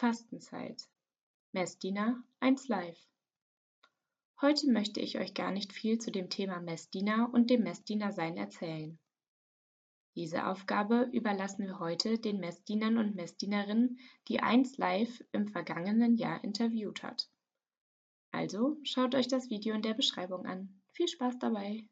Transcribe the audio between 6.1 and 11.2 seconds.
dem Thema Messdiener und dem Messdienersein erzählen. Diese Aufgabe